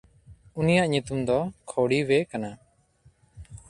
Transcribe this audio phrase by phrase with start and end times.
[0.59, 1.37] ᱩᱱᱤᱭᱟᱜ ᱧᱩᱛᱩᱢ ᱫᱚ
[1.69, 2.49] ᱠᱷᱚᱰᱤᱣᱮ ᱠᱟᱱᱟ᱾